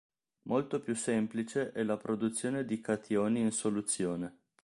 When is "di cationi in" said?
2.65-3.51